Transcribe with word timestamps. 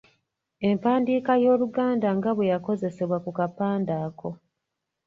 Empandiika 0.69 1.31
y’Oluganda 1.43 2.09
nga 2.17 2.31
bwe 2.35 2.49
yakozesebwa 2.51 3.17
ku 3.25 3.31
kapande 3.39 3.93
ako. 4.05 4.29